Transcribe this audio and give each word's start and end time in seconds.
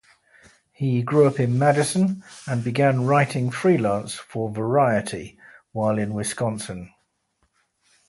He 0.73 1.03
grew 1.03 1.27
up 1.27 1.39
in 1.39 1.59
Madison 1.59 2.23
and 2.47 2.63
began 2.63 3.05
writing 3.05 3.51
freelance 3.51 4.15
for 4.15 4.49
"Variety" 4.49 5.37
while 5.73 5.99
in 5.99 6.15
Wisconsin. 6.15 6.91